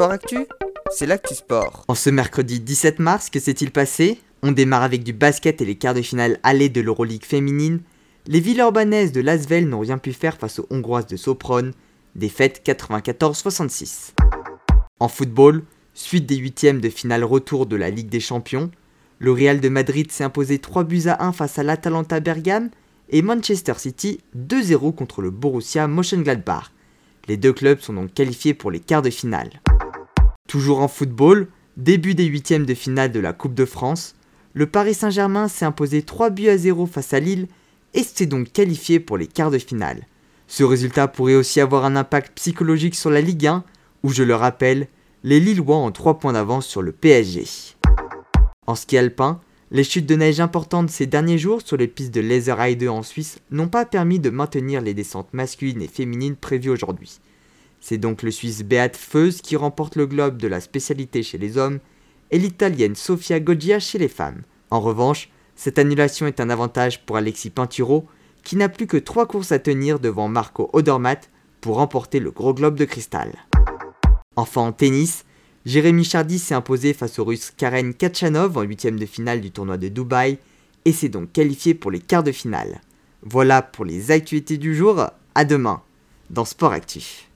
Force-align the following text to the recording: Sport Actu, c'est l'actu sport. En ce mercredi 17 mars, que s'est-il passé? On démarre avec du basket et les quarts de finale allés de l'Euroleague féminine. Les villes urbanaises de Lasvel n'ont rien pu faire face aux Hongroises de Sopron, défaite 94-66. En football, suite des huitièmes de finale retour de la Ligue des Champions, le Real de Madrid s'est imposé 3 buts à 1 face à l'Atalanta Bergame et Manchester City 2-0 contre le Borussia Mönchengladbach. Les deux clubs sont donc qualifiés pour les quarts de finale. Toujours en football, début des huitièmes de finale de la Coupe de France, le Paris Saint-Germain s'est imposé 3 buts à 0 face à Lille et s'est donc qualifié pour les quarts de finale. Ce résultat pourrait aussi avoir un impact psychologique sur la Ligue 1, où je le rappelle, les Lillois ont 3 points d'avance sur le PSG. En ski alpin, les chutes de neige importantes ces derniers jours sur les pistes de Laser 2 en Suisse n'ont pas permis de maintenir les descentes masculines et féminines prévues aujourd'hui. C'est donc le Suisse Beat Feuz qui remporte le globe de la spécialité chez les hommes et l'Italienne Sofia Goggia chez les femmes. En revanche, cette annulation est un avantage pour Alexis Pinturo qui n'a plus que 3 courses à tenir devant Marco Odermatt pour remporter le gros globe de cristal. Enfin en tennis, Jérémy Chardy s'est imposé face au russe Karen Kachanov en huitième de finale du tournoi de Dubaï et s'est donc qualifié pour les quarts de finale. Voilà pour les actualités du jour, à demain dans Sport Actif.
Sport 0.00 0.12
Actu, 0.12 0.46
c'est 0.90 1.04
l'actu 1.04 1.34
sport. 1.34 1.84
En 1.86 1.94
ce 1.94 2.08
mercredi 2.08 2.58
17 2.58 3.00
mars, 3.00 3.28
que 3.28 3.38
s'est-il 3.38 3.70
passé? 3.70 4.18
On 4.42 4.50
démarre 4.50 4.82
avec 4.82 5.04
du 5.04 5.12
basket 5.12 5.60
et 5.60 5.66
les 5.66 5.74
quarts 5.74 5.92
de 5.92 6.00
finale 6.00 6.38
allés 6.42 6.70
de 6.70 6.80
l'Euroleague 6.80 7.26
féminine. 7.26 7.82
Les 8.26 8.40
villes 8.40 8.60
urbanaises 8.60 9.12
de 9.12 9.20
Lasvel 9.20 9.68
n'ont 9.68 9.80
rien 9.80 9.98
pu 9.98 10.14
faire 10.14 10.38
face 10.38 10.58
aux 10.58 10.66
Hongroises 10.70 11.06
de 11.06 11.18
Sopron, 11.18 11.72
défaite 12.14 12.62
94-66. 12.64 14.14
En 15.00 15.08
football, 15.08 15.64
suite 15.92 16.24
des 16.24 16.36
huitièmes 16.36 16.80
de 16.80 16.88
finale 16.88 17.24
retour 17.24 17.66
de 17.66 17.76
la 17.76 17.90
Ligue 17.90 18.08
des 18.08 18.20
Champions, 18.20 18.70
le 19.18 19.32
Real 19.32 19.60
de 19.60 19.68
Madrid 19.68 20.10
s'est 20.10 20.24
imposé 20.24 20.60
3 20.60 20.84
buts 20.84 21.08
à 21.08 21.26
1 21.26 21.32
face 21.32 21.58
à 21.58 21.62
l'Atalanta 21.62 22.20
Bergame 22.20 22.70
et 23.10 23.20
Manchester 23.20 23.74
City 23.76 24.22
2-0 24.34 24.94
contre 24.94 25.20
le 25.20 25.28
Borussia 25.28 25.86
Mönchengladbach. 25.88 26.72
Les 27.28 27.36
deux 27.36 27.52
clubs 27.52 27.80
sont 27.80 27.92
donc 27.92 28.14
qualifiés 28.14 28.54
pour 28.54 28.70
les 28.70 28.80
quarts 28.80 29.02
de 29.02 29.10
finale. 29.10 29.60
Toujours 30.50 30.80
en 30.80 30.88
football, 30.88 31.46
début 31.76 32.16
des 32.16 32.24
huitièmes 32.24 32.66
de 32.66 32.74
finale 32.74 33.12
de 33.12 33.20
la 33.20 33.32
Coupe 33.32 33.54
de 33.54 33.64
France, 33.64 34.16
le 34.52 34.66
Paris 34.66 34.94
Saint-Germain 34.94 35.46
s'est 35.46 35.64
imposé 35.64 36.02
3 36.02 36.30
buts 36.30 36.48
à 36.48 36.58
0 36.58 36.86
face 36.86 37.14
à 37.14 37.20
Lille 37.20 37.46
et 37.94 38.02
s'est 38.02 38.26
donc 38.26 38.50
qualifié 38.50 38.98
pour 38.98 39.16
les 39.16 39.28
quarts 39.28 39.52
de 39.52 39.58
finale. 39.58 40.08
Ce 40.48 40.64
résultat 40.64 41.06
pourrait 41.06 41.36
aussi 41.36 41.60
avoir 41.60 41.84
un 41.84 41.94
impact 41.94 42.32
psychologique 42.34 42.96
sur 42.96 43.10
la 43.10 43.20
Ligue 43.20 43.46
1, 43.46 43.62
où 44.02 44.08
je 44.08 44.24
le 44.24 44.34
rappelle, 44.34 44.88
les 45.22 45.38
Lillois 45.38 45.76
ont 45.76 45.92
3 45.92 46.18
points 46.18 46.32
d'avance 46.32 46.66
sur 46.66 46.82
le 46.82 46.90
PSG. 46.90 47.44
En 48.66 48.74
ski 48.74 48.98
alpin, 48.98 49.38
les 49.70 49.84
chutes 49.84 50.06
de 50.06 50.16
neige 50.16 50.40
importantes 50.40 50.90
ces 50.90 51.06
derniers 51.06 51.38
jours 51.38 51.62
sur 51.64 51.76
les 51.76 51.86
pistes 51.86 52.12
de 52.12 52.22
Laser 52.22 52.76
2 52.76 52.88
en 52.88 53.04
Suisse 53.04 53.38
n'ont 53.52 53.68
pas 53.68 53.84
permis 53.84 54.18
de 54.18 54.30
maintenir 54.30 54.80
les 54.80 54.94
descentes 54.94 55.32
masculines 55.32 55.80
et 55.80 55.86
féminines 55.86 56.34
prévues 56.34 56.70
aujourd'hui. 56.70 57.20
C'est 57.80 57.98
donc 57.98 58.22
le 58.22 58.30
Suisse 58.30 58.62
Beat 58.62 58.96
Feuz 58.96 59.40
qui 59.40 59.56
remporte 59.56 59.96
le 59.96 60.06
globe 60.06 60.36
de 60.36 60.48
la 60.48 60.60
spécialité 60.60 61.22
chez 61.22 61.38
les 61.38 61.58
hommes 61.58 61.80
et 62.30 62.38
l'Italienne 62.38 62.94
Sofia 62.94 63.40
Goggia 63.40 63.80
chez 63.80 63.98
les 63.98 64.08
femmes. 64.08 64.42
En 64.70 64.80
revanche, 64.80 65.30
cette 65.56 65.78
annulation 65.78 66.26
est 66.26 66.40
un 66.40 66.50
avantage 66.50 67.04
pour 67.04 67.16
Alexis 67.16 67.50
Pinturo 67.50 68.06
qui 68.44 68.56
n'a 68.56 68.68
plus 68.68 68.86
que 68.86 68.96
3 68.96 69.26
courses 69.26 69.52
à 69.52 69.58
tenir 69.58 69.98
devant 69.98 70.28
Marco 70.28 70.70
Odermatt 70.72 71.30
pour 71.60 71.76
remporter 71.76 72.20
le 72.20 72.30
gros 72.30 72.54
globe 72.54 72.76
de 72.76 72.84
cristal. 72.84 73.32
Enfin 74.36 74.62
en 74.62 74.72
tennis, 74.72 75.24
Jérémy 75.66 76.04
Chardy 76.04 76.38
s'est 76.38 76.54
imposé 76.54 76.94
face 76.94 77.18
au 77.18 77.24
russe 77.24 77.52
Karen 77.54 77.92
Kachanov 77.92 78.56
en 78.56 78.62
huitième 78.62 78.98
de 78.98 79.04
finale 79.04 79.40
du 79.42 79.50
tournoi 79.50 79.76
de 79.76 79.88
Dubaï 79.88 80.38
et 80.86 80.92
s'est 80.92 81.10
donc 81.10 81.32
qualifié 81.32 81.74
pour 81.74 81.90
les 81.90 82.00
quarts 82.00 82.22
de 82.22 82.32
finale. 82.32 82.80
Voilà 83.22 83.60
pour 83.60 83.84
les 83.84 84.10
actualités 84.10 84.56
du 84.56 84.74
jour, 84.74 85.04
à 85.34 85.44
demain 85.44 85.82
dans 86.30 86.46
Sport 86.46 86.72
Actif. 86.72 87.28